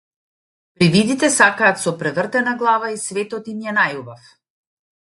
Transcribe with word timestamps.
Привидите 0.77 1.29
сакаат 1.35 1.77
со 1.83 1.91
превртена 2.01 2.57
глава 2.65 2.87
и 2.97 3.01
светот 3.05 3.55
им 3.55 3.63
е 3.71 3.79
најубав. 3.81 4.37